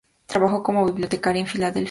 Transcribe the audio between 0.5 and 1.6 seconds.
como bibliotecaria en